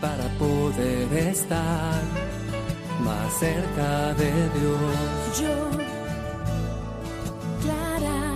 [0.00, 2.02] para poder estar
[3.02, 5.40] más cerca de Dios.
[5.40, 5.70] Yo,
[7.62, 8.34] Clara,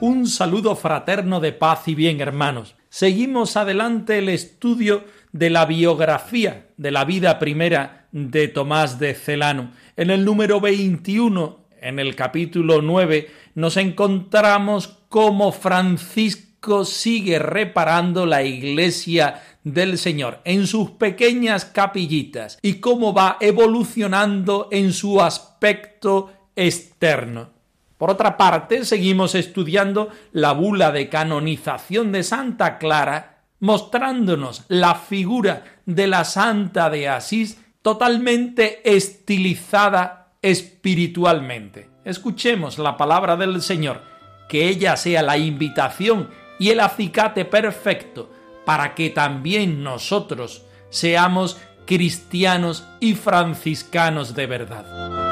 [0.00, 2.76] Un saludo fraterno de paz y bien, hermanos.
[2.90, 9.70] Seguimos adelante el estudio de la biografía de la vida primera de Tomás de Celano.
[9.96, 18.42] En el número 21, en el capítulo 9, nos encontramos cómo Francisco sigue reparando la
[18.42, 27.50] iglesia del Señor en sus pequeñas capillitas y cómo va evolucionando en su aspecto externo.
[27.96, 35.64] Por otra parte, seguimos estudiando la bula de canonización de Santa Clara, mostrándonos la figura
[35.84, 41.90] de la Santa de Asís totalmente estilizada espiritualmente.
[42.04, 44.02] Escuchemos la palabra del Señor,
[44.48, 48.30] que ella sea la invitación y el acicate perfecto
[48.64, 55.29] para que también nosotros seamos cristianos y franciscanos de verdad.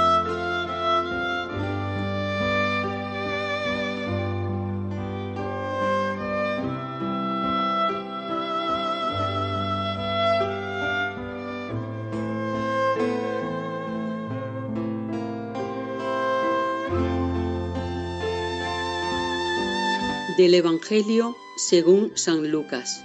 [20.38, 23.04] Del Evangelio según San Lucas.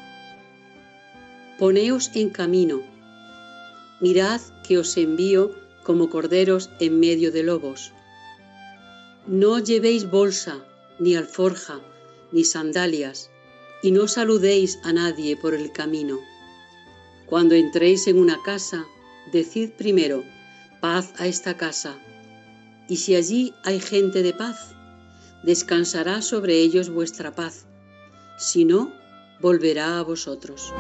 [1.58, 2.84] Poneos en camino.
[4.00, 5.50] Mirad que os envío
[5.82, 7.92] como corderos en medio de lobos.
[9.26, 10.64] No llevéis bolsa,
[11.00, 11.82] ni alforja,
[12.32, 13.32] ni sandalias,
[13.82, 16.20] y no saludéis a nadie por el camino.
[17.26, 18.86] Cuando entréis en una casa,
[19.32, 20.24] decid primero,
[20.82, 21.98] paz a esta casa.
[22.88, 24.76] Y si allí hay gente de paz,
[25.44, 27.68] descansará sobre ellos vuestra paz,
[28.38, 28.94] si no,
[29.40, 30.74] volverá a vosotros.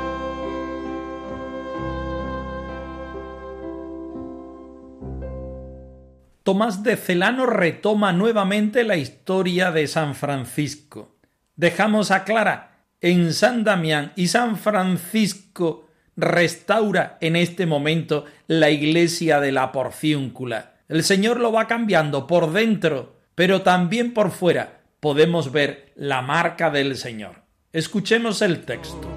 [6.44, 11.16] Tomás de Celano retoma nuevamente la historia de San Francisco.
[11.56, 19.40] Dejamos a Clara en San Damián y San Francisco restaura en este momento la iglesia
[19.40, 20.74] de la porciúncula.
[20.90, 26.70] El Señor lo va cambiando por dentro, pero también por fuera podemos ver la marca
[26.70, 27.44] del Señor.
[27.72, 29.10] Escuchemos el texto.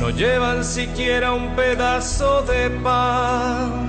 [0.00, 3.88] No llevan siquiera un pedazo de pan.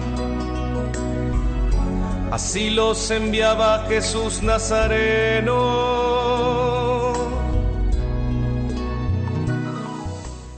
[2.32, 5.54] Así los enviaba Jesús Nazareno.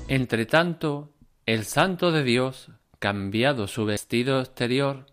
[0.07, 1.13] Entre tanto,
[1.45, 2.69] el Santo de Dios,
[2.99, 5.05] cambiado su vestido exterior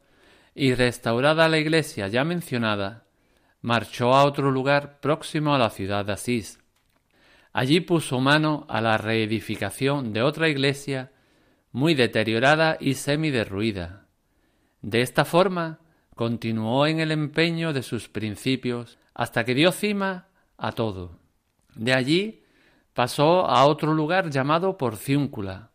[0.54, 3.04] y restaurada la iglesia ya mencionada,
[3.60, 6.60] marchó a otro lugar próximo a la ciudad de Asís.
[7.53, 11.12] Allí puso mano a la reedificación de otra iglesia
[11.72, 14.06] muy deteriorada y semiderruida.
[14.82, 15.81] De esta forma
[16.14, 21.19] continuó en el empeño de sus principios hasta que dio cima a todo.
[21.75, 22.43] De allí
[22.93, 25.70] pasó a otro lugar llamado Porciúncula,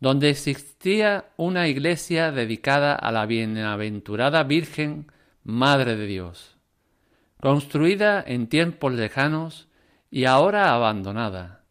[0.00, 5.10] donde existía una iglesia dedicada a la bienaventurada Virgen,
[5.42, 6.56] Madre de Dios,
[7.40, 9.68] construida en tiempos lejanos
[10.10, 11.64] y ahora abandonada,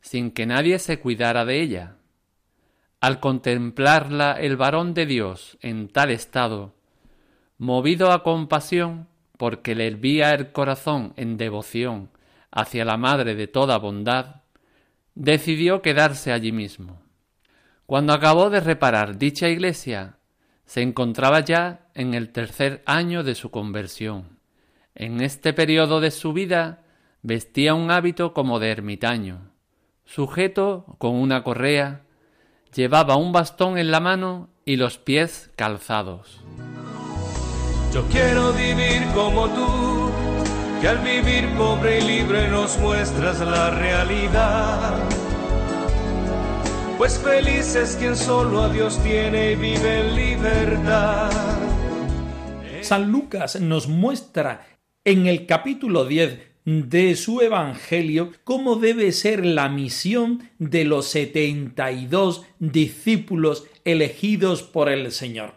[0.00, 1.96] sin que nadie se cuidara de ella.
[3.00, 6.74] Al contemplarla el varón de Dios en tal estado,
[7.56, 9.08] movido a compasión,
[9.38, 12.10] porque le hervía el corazón en devoción
[12.50, 14.42] hacia la Madre de toda bondad,
[15.14, 17.00] decidió quedarse allí mismo.
[17.90, 20.14] Cuando acabó de reparar dicha iglesia,
[20.64, 24.38] se encontraba ya en el tercer año de su conversión.
[24.94, 26.84] En este periodo de su vida
[27.22, 29.50] vestía un hábito como de ermitaño,
[30.04, 32.02] sujeto con una correa,
[32.72, 36.42] llevaba un bastón en la mano y los pies calzados.
[37.92, 40.12] Yo quiero vivir como tú,
[40.80, 45.19] que al vivir pobre y libre nos muestras la realidad.
[47.00, 51.30] Pues feliz es quien solo a Dios tiene y vive en libertad.
[52.82, 54.66] San Lucas nos muestra
[55.02, 61.90] en el capítulo 10 de su Evangelio cómo debe ser la misión de los setenta
[61.90, 65.54] y dos discípulos elegidos por el Señor.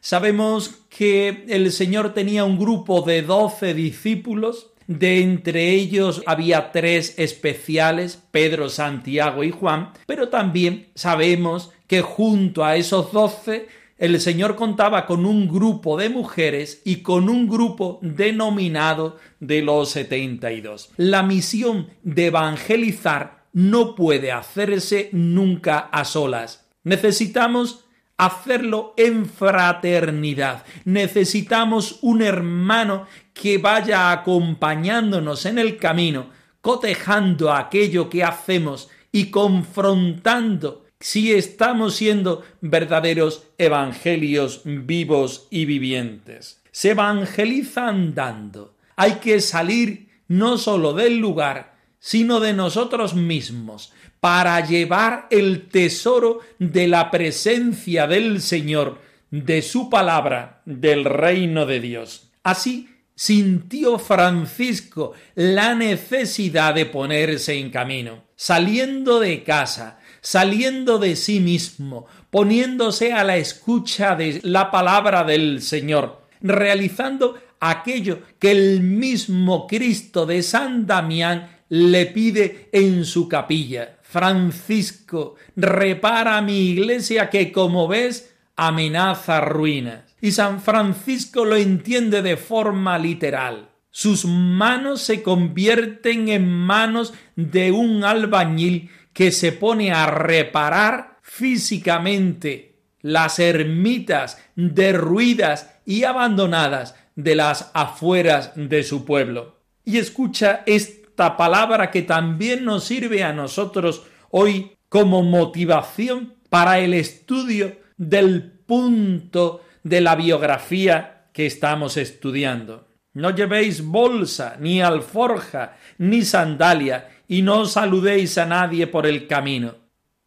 [0.00, 7.14] Sabemos que el Señor tenía un grupo de doce discípulos, de entre ellos había tres
[7.18, 14.56] especiales, Pedro, Santiago y Juan, pero también sabemos que junto a esos doce el Señor
[14.56, 20.60] contaba con un grupo de mujeres y con un grupo denominado de los setenta y
[20.60, 20.90] dos.
[20.96, 26.66] La misión de evangelizar no puede hacerse nunca a solas.
[26.82, 27.83] Necesitamos
[28.16, 30.64] hacerlo en fraternidad.
[30.84, 36.30] Necesitamos un hermano que vaya acompañándonos en el camino,
[36.60, 46.62] cotejando aquello que hacemos y confrontando si estamos siendo verdaderos evangelios vivos y vivientes.
[46.70, 48.74] Se evangeliza andando.
[48.96, 53.92] Hay que salir no solo del lugar, sino de nosotros mismos
[54.24, 58.98] para llevar el tesoro de la presencia del Señor,
[59.30, 62.30] de su palabra, del reino de Dios.
[62.42, 71.40] Así sintió Francisco la necesidad de ponerse en camino, saliendo de casa, saliendo de sí
[71.40, 79.66] mismo, poniéndose a la escucha de la palabra del Señor, realizando aquello que el mismo
[79.66, 83.93] Cristo de San Damián le pide en su capilla.
[84.14, 90.14] Francisco, repara mi iglesia que, como ves, amenaza ruinas.
[90.20, 93.70] Y San Francisco lo entiende de forma literal.
[93.90, 102.76] Sus manos se convierten en manos de un albañil que se pone a reparar físicamente
[103.02, 109.56] las ermitas derruidas y abandonadas de las afueras de su pueblo.
[109.84, 116.80] Y escucha este esta palabra que también nos sirve a nosotros hoy como motivación para
[116.80, 122.88] el estudio del punto de la biografía que estamos estudiando.
[123.12, 129.76] No llevéis bolsa, ni alforja, ni sandalia, y no saludéis a nadie por el camino.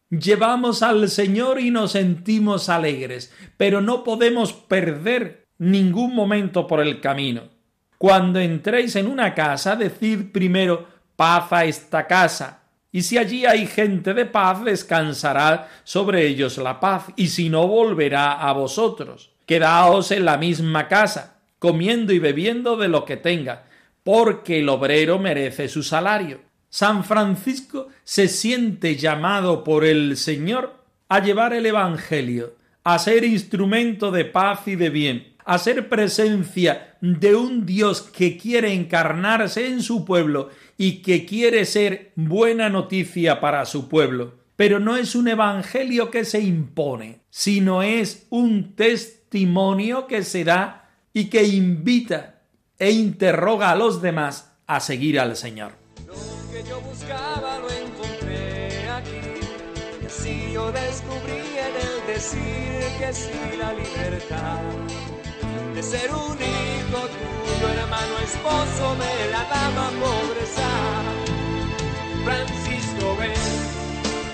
[0.08, 7.02] Llevamos al Señor y nos sentimos alegres, pero no podemos perder ningún momento por el
[7.02, 7.57] camino.
[7.98, 10.86] Cuando entréis en una casa, decid primero
[11.16, 12.60] paz a esta casa.
[12.92, 17.66] Y si allí hay gente de paz, descansará sobre ellos la paz, y si no,
[17.66, 19.32] volverá a vosotros.
[19.46, 23.64] Quedaos en la misma casa, comiendo y bebiendo de lo que tenga,
[24.04, 26.40] porque el obrero merece su salario.
[26.70, 30.76] San Francisco se siente llamado por el Señor
[31.08, 32.54] a llevar el Evangelio,
[32.84, 38.36] a ser instrumento de paz y de bien, a ser presencia de un Dios que
[38.36, 44.34] quiere encarnarse en su pueblo y que quiere ser buena noticia para su pueblo.
[44.56, 50.90] Pero no es un evangelio que se impone, sino es un testimonio que se da
[51.12, 52.42] y que invita
[52.78, 55.72] e interroga a los demás a seguir al Señor.
[56.06, 56.14] Lo
[56.52, 59.40] que yo buscaba lo encontré aquí,
[60.02, 65.17] y así descubrí en el decir que la libertad
[65.78, 70.70] de ser un hijo tuyo, hermano, esposo de la dama pobreza.
[72.24, 73.44] Francisco, ven,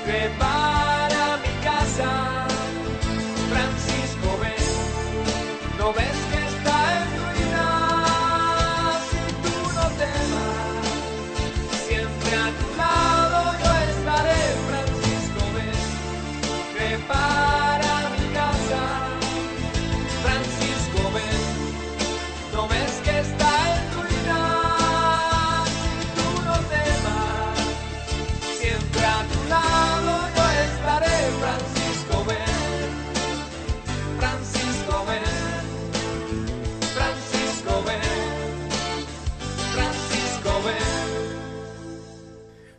[0.06, 2.46] prepara mi casa.
[3.52, 6.13] Francisco, ven, no ves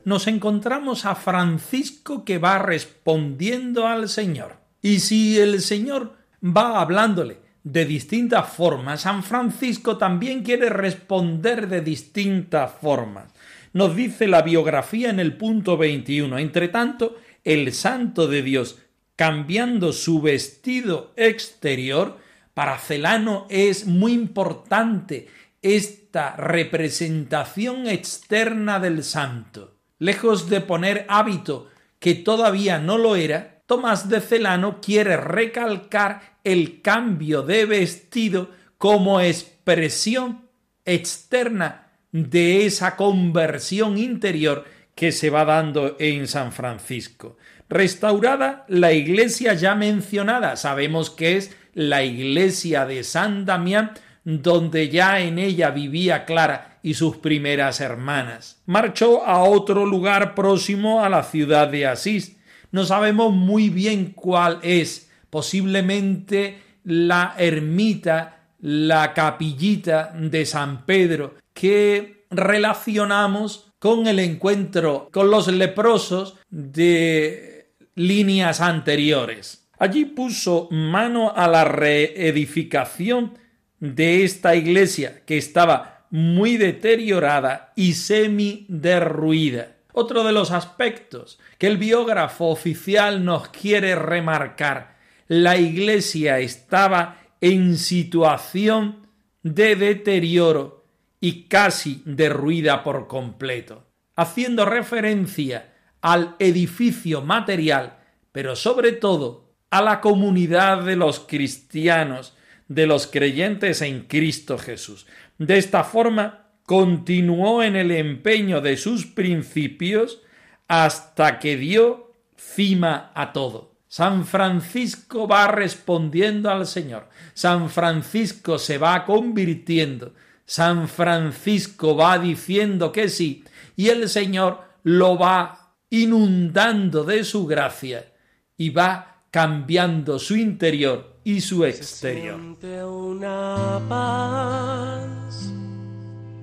[0.06, 4.58] nos encontramos a Francisco que va respondiendo al Señor.
[4.82, 11.82] Y si el Señor va hablándole de distintas formas, San Francisco también quiere responder de
[11.82, 13.34] distintas formas.
[13.74, 16.38] Nos dice la biografía en el punto 21.
[16.38, 18.78] Entre tanto, el santo de Dios,
[19.16, 22.20] cambiando su vestido exterior,
[22.54, 25.28] para Celano es muy importante
[25.64, 29.75] esta representación externa del santo.
[30.00, 36.82] Lejos de poner hábito que todavía no lo era, Tomás de Celano quiere recalcar el
[36.84, 40.48] cambio de vestido como expresión
[40.86, 47.38] externa de esa conversión interior que se va dando en San Francisco.
[47.68, 53.92] Restaurada la iglesia ya mencionada, sabemos que es la iglesia de San Damián,
[54.26, 58.62] donde ya en ella vivía Clara y sus primeras hermanas.
[58.66, 62.36] Marchó a otro lugar próximo a la ciudad de Asís.
[62.72, 72.26] No sabemos muy bien cuál es, posiblemente la ermita, la capillita de San Pedro, que
[72.32, 79.68] relacionamos con el encuentro con los leprosos de líneas anteriores.
[79.78, 83.38] Allí puso mano a la reedificación
[83.80, 89.76] de esta iglesia que estaba muy deteriorada y semi derruida.
[89.92, 97.78] Otro de los aspectos que el biógrafo oficial nos quiere remarcar, la iglesia estaba en
[97.78, 99.08] situación
[99.42, 100.86] de deterioro
[101.20, 107.98] y casi derruida por completo, haciendo referencia al edificio material,
[108.32, 112.35] pero sobre todo a la comunidad de los cristianos,
[112.68, 115.06] de los creyentes en Cristo Jesús.
[115.38, 120.22] De esta forma, continuó en el empeño de sus principios
[120.68, 123.76] hasta que dio cima a todo.
[123.88, 127.08] San Francisco va respondiendo al Señor.
[127.34, 130.14] San Francisco se va convirtiendo.
[130.46, 133.44] San Francisco va diciendo que sí.
[133.76, 138.12] Y el Señor lo va inundando de su gracia
[138.58, 142.40] y va cambiando su interior y su exterior.
[142.86, 145.52] una paz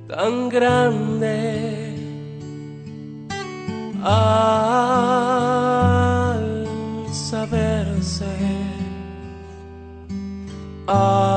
[0.06, 1.96] tan grande
[4.02, 4.76] al
[7.10, 8.26] saberse
[10.86, 11.32] absolutamente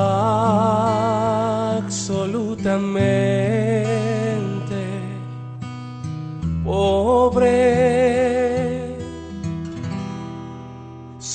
[6.65, 7.94] pobre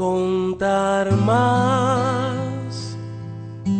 [0.01, 2.97] contar más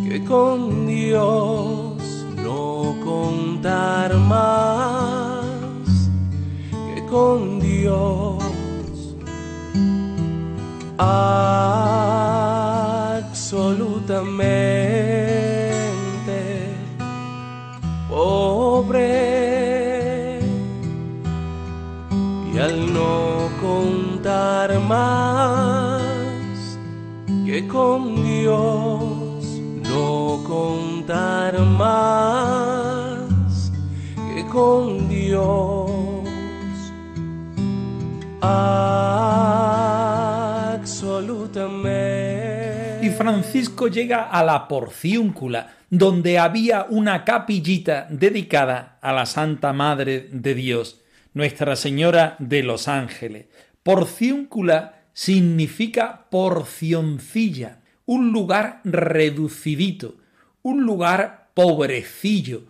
[0.07, 1.97] que con Dios
[2.43, 5.47] no contar más
[6.93, 8.37] que con Dios.
[10.99, 11.55] Absolutamente
[18.07, 19.09] pobre.
[22.53, 25.70] Y al no contar más
[27.67, 29.45] con Dios
[29.83, 32.51] no contar más
[34.51, 35.89] con Dios
[43.01, 50.27] Y Francisco llega a la porciúncula, donde había una capillita dedicada a la Santa Madre
[50.31, 51.01] de Dios,
[51.33, 53.45] Nuestra Señora de los Ángeles.
[53.83, 60.15] Porciúncula significa porcioncilla, un lugar reducidito,
[60.61, 62.63] un lugar pobrecillo,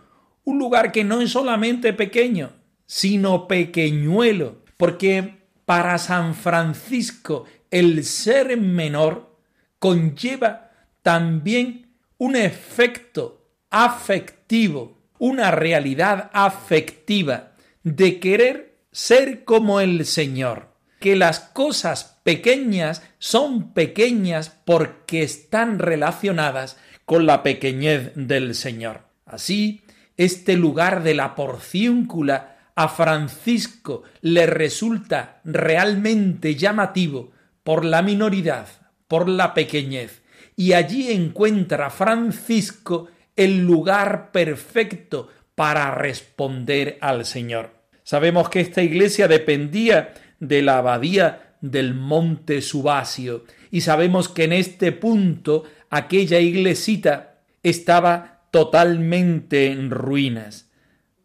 [0.44, 2.52] un lugar que no es solamente pequeño,
[2.86, 9.38] sino pequeñuelo, porque para San Francisco el ser menor
[9.80, 10.72] conlleva
[11.02, 20.71] también un efecto afectivo, una realidad afectiva de querer ser como el Señor,
[21.02, 29.02] que las cosas pequeñas son pequeñas porque están relacionadas con la pequeñez del Señor.
[29.26, 29.82] Así,
[30.16, 37.32] este lugar de la porciúncula a Francisco le resulta realmente llamativo
[37.64, 38.68] por la minoridad,
[39.08, 40.22] por la pequeñez,
[40.56, 47.72] y allí encuentra Francisco el lugar perfecto para responder al Señor.
[48.04, 54.52] Sabemos que esta iglesia dependía de la abadía del monte Subasio, y sabemos que en
[54.52, 60.70] este punto aquella iglesita estaba totalmente en ruinas.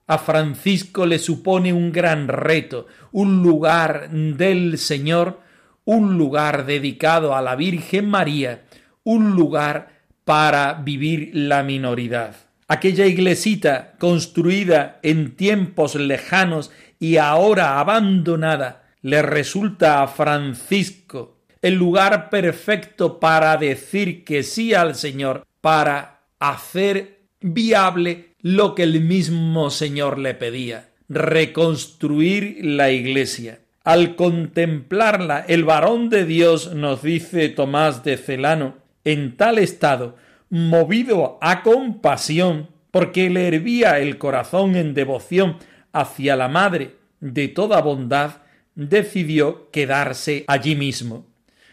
[0.06, 5.40] A Francisco le supone un gran reto, un lugar del Señor
[5.86, 8.64] un lugar dedicado a la Virgen María,
[9.04, 12.34] un lugar para vivir la minoridad.
[12.68, 22.30] aquella iglesita construida en tiempos lejanos y ahora abandonada, le resulta a Francisco el lugar
[22.30, 30.18] perfecto para decir que sí al Señor, para hacer viable lo que el mismo Señor
[30.18, 33.60] le pedía, reconstruir la iglesia.
[33.82, 40.16] Al contemplarla, el varón de Dios, nos dice Tomás de Celano, en tal estado,
[40.50, 45.56] movido a compasión, porque le hervía el corazón en devoción
[45.92, 48.42] hacia la Madre de toda bondad,
[48.76, 51.26] decidió quedarse allí mismo.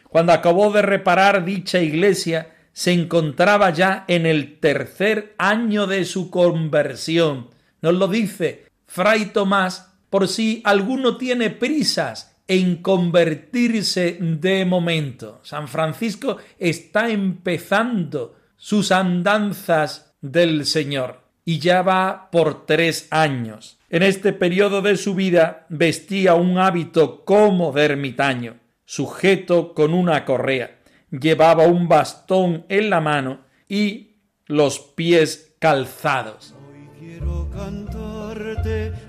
[0.10, 6.32] Cuando acabó de reparar dicha iglesia, se encontraba ya en el tercer año de su
[6.32, 7.50] conversión.
[7.82, 15.40] Nos lo dice Fray Tomás por si alguno tiene prisas en convertirse de momento.
[15.44, 23.78] San Francisco está empezando sus andanzas del Señor y ya va por tres años.
[23.90, 30.26] En este periodo de su vida vestía un hábito como de ermitaño, sujeto con una
[30.26, 30.80] correa.
[31.12, 34.16] Llevaba un bastón en la mano y
[34.48, 36.56] los pies calzados.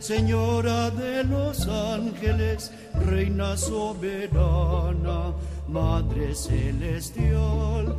[0.05, 2.71] Señora de los ángeles,
[3.07, 5.33] Reina soberana,
[5.67, 7.97] Madre celestial.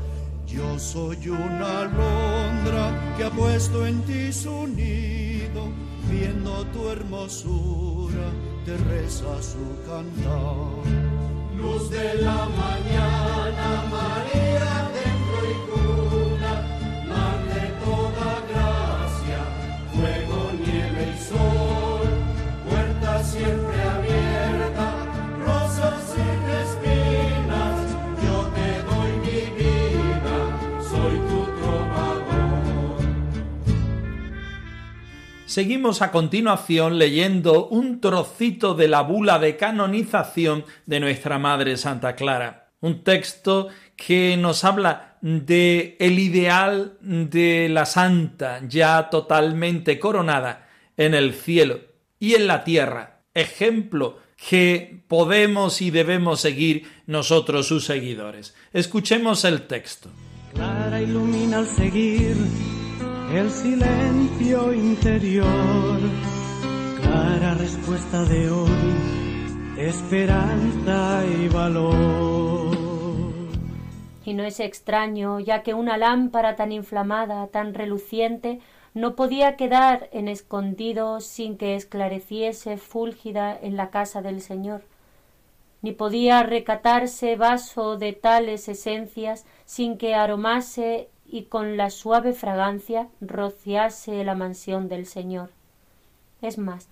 [0.47, 5.71] Yo soy una alondra que ha puesto en ti su nido,
[6.09, 8.29] viendo tu hermosura,
[8.63, 10.85] te reza su cantar.
[11.57, 14.84] Luz de la mañana, María.
[35.45, 42.15] Seguimos a continuación leyendo un trocito de la bula de canonización de nuestra Madre Santa
[42.15, 50.67] Clara, un texto que nos habla de el ideal de la santa ya totalmente coronada
[50.97, 51.79] en el cielo
[52.19, 54.17] y en la tierra, ejemplo
[54.49, 58.55] que podemos y debemos seguir nosotros sus seguidores.
[58.73, 60.09] Escuchemos el texto.
[60.55, 62.35] Clara ilumina al seguir
[63.35, 65.99] el silencio interior,
[67.01, 72.77] clara respuesta de hoy, esperanza y valor.
[74.23, 78.61] Y no es extraño, ya que una lámpara tan inflamada, tan reluciente,
[78.93, 84.83] no podía quedar en escondido sin que esclareciese fúlgida en la casa del Señor,
[85.81, 93.07] ni podía recatarse vaso de tales esencias sin que aromase y con la suave fragancia
[93.19, 95.49] rociase la mansión del Señor.
[96.41, 96.87] Es más,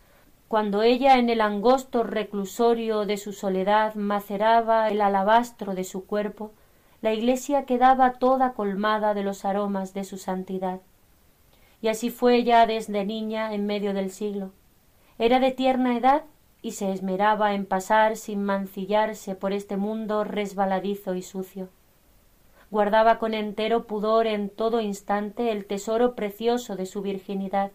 [0.47, 6.51] cuando ella en el angosto reclusorio de su soledad maceraba el alabastro de su cuerpo,
[7.01, 10.79] la iglesia quedaba toda colmada de los aromas de su santidad.
[11.81, 14.51] Y así fue ya desde niña en medio del siglo.
[15.19, 16.23] Era de tierna edad
[16.61, 21.69] y se esmeraba en pasar sin mancillarse por este mundo resbaladizo y sucio
[22.73, 27.71] guardaba con entero pudor en todo instante el tesoro precioso de su virginidad.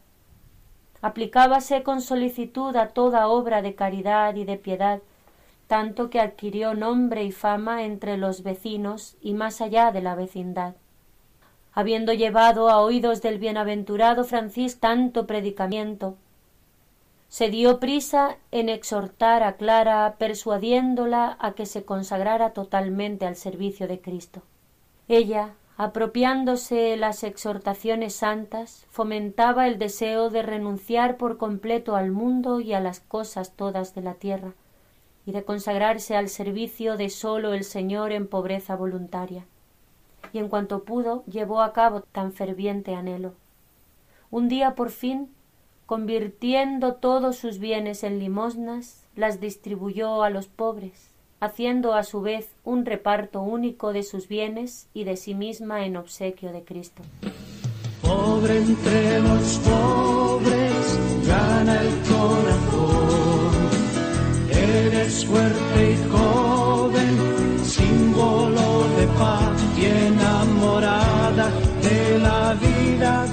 [1.01, 5.01] Aplicábase con solicitud a toda obra de caridad y de piedad,
[5.69, 10.75] tanto que adquirió nombre y fama entre los vecinos y más allá de la vecindad.
[11.73, 16.17] Habiendo llevado a oídos del bienaventurado Francisco tanto predicamiento,
[17.29, 23.87] se dio prisa en exhortar a Clara, persuadiéndola a que se consagrara totalmente al servicio
[23.87, 24.43] de Cristo.
[25.09, 32.75] Ella, apropiándose las exhortaciones santas, fomentaba el deseo de renunciar por completo al mundo y
[32.75, 34.53] a las cosas todas de la tierra,
[35.25, 39.47] y de consagrarse al servicio de sólo el Señor en pobreza voluntaria.
[40.35, 43.33] Y en cuanto pudo, llevó a cabo tan ferviente anhelo.
[44.31, 45.31] Un día por fin,
[45.87, 52.49] convirtiendo todos sus bienes en limosnas, las distribuyó a los pobres, haciendo a su vez
[52.65, 57.03] un reparto único de sus bienes y de sí misma en obsequio de Cristo.
[58.03, 63.69] Pobre entre los pobres, gana el corazón.
[64.51, 71.51] Eres fuerte y joven, símbolo de paz y enamorada
[71.83, 73.27] de la vida,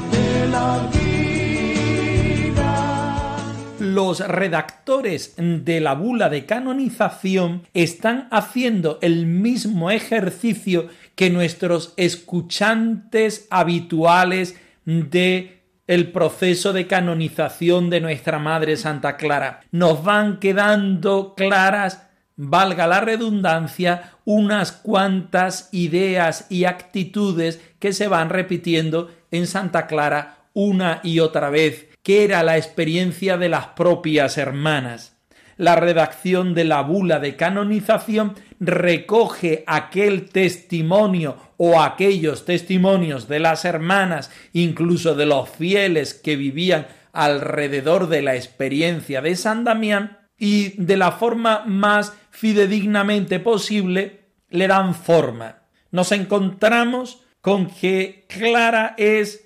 [3.95, 13.47] los redactores de la bula de canonización están haciendo el mismo ejercicio que nuestros escuchantes
[13.49, 19.61] habituales de el proceso de canonización de nuestra Madre Santa Clara.
[19.71, 28.29] Nos van quedando claras, valga la redundancia, unas cuantas ideas y actitudes que se van
[28.29, 34.37] repitiendo en Santa Clara una y otra vez, que era la experiencia de las propias
[34.37, 35.15] hermanas
[35.57, 43.65] la redacción de la bula de canonización recoge aquel testimonio o aquellos testimonios de las
[43.65, 50.81] hermanas, incluso de los fieles que vivían alrededor de la experiencia de San Damián, y
[50.83, 55.63] de la forma más fidedignamente posible le dan forma.
[55.91, 59.44] Nos encontramos con que Clara es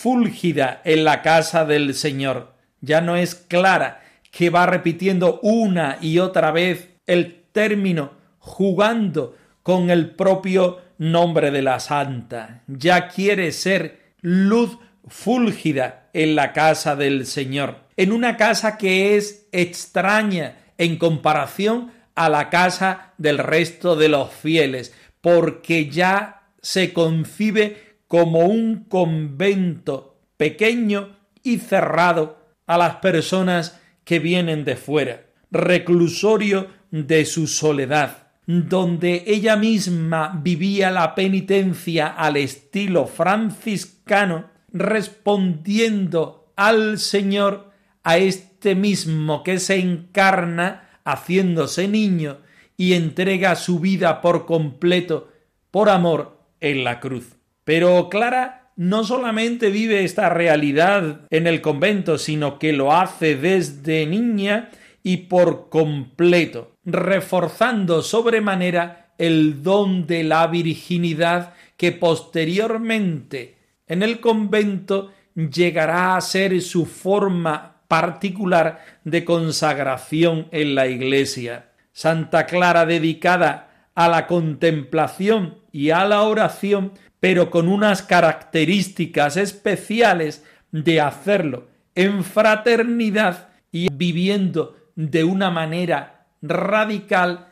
[0.00, 2.54] fúlgida en la casa del Señor.
[2.80, 9.90] Ya no es Clara, que va repitiendo una y otra vez el término jugando con
[9.90, 12.62] el propio nombre de la santa.
[12.68, 19.48] Ya quiere ser luz fúlgida en la casa del Señor, en una casa que es
[19.50, 27.87] extraña en comparación a la casa del resto de los fieles, porque ya se concibe
[28.08, 37.24] como un convento pequeño y cerrado a las personas que vienen de fuera, reclusorio de
[37.26, 47.70] su soledad, donde ella misma vivía la penitencia al estilo franciscano, respondiendo al Señor
[48.02, 52.38] a este mismo que se encarna haciéndose niño
[52.76, 55.28] y entrega su vida por completo
[55.70, 57.37] por amor en la cruz.
[57.68, 64.06] Pero Clara no solamente vive esta realidad en el convento, sino que lo hace desde
[64.06, 64.70] niña
[65.02, 75.12] y por completo, reforzando sobremanera el don de la virginidad que posteriormente en el convento
[75.34, 81.72] llegará a ser su forma particular de consagración en la Iglesia.
[81.92, 90.44] Santa Clara dedicada a la contemplación y a la oración pero con unas características especiales
[90.70, 97.48] de hacerlo en fraternidad y viviendo de una manera radical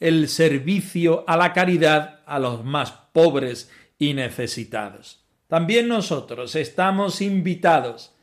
[0.00, 5.24] el servicio a la caridad a los más pobres y necesitados.
[5.48, 8.14] También nosotros estamos invitados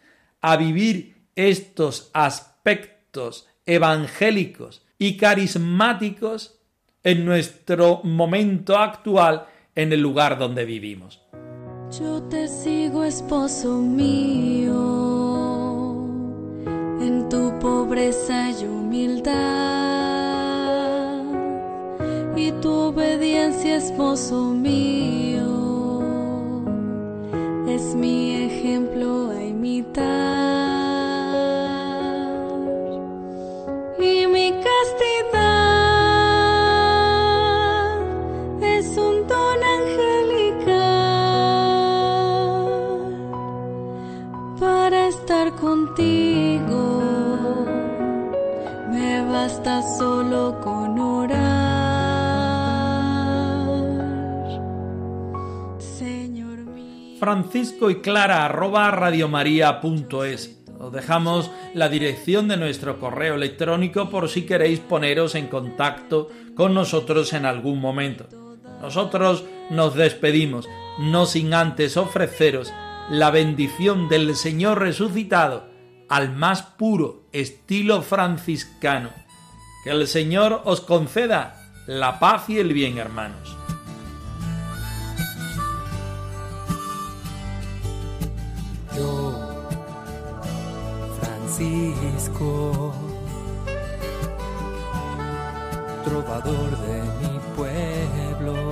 [0.41, 6.59] a vivir estos aspectos evangélicos y carismáticos
[7.03, 11.21] en nuestro momento actual en el lugar donde vivimos.
[11.99, 14.73] Yo te sigo, esposo mío,
[16.99, 19.33] en tu pobreza y humildad,
[22.35, 26.01] y tu obediencia, esposo mío,
[27.67, 30.24] es mi ejemplo a imitar.
[45.59, 47.01] Contigo,
[48.91, 51.35] me basta solo con orar.
[55.79, 57.17] Señor mío.
[57.19, 60.59] Francisco y Clara arroba radiomaria.es.
[60.77, 66.73] Os dejamos la dirección de nuestro correo electrónico por si queréis poneros en contacto con
[66.73, 68.27] nosotros en algún momento.
[68.81, 70.67] Nosotros nos despedimos,
[70.99, 72.71] no sin antes ofreceros
[73.09, 75.67] la bendición del Señor resucitado
[76.09, 79.09] al más puro estilo franciscano.
[79.83, 83.55] Que el Señor os conceda la paz y el bien, hermanos.
[88.95, 89.67] Yo,
[91.19, 92.93] Francisco,
[96.03, 98.71] trovador de mi pueblo,